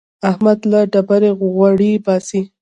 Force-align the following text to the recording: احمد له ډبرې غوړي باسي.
احمد 0.29 0.59
له 0.71 0.79
ډبرې 0.91 1.31
غوړي 1.39 1.91
باسي. 2.05 2.41